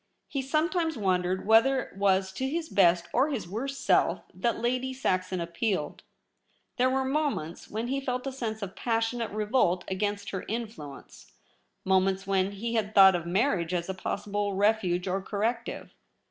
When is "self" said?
3.85-4.21